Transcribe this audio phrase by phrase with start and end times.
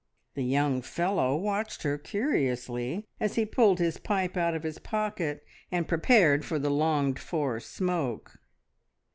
[0.33, 5.45] The young fellow watched her curiously as he pulled his pipe out of his pocket
[5.71, 8.39] and prepared for the longed for smoke.